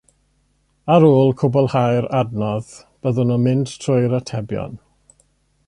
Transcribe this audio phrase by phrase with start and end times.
[0.95, 2.73] Ar ôl cwblhau'r adnodd,
[3.07, 4.75] byddwn yn mynd trwy'r atebion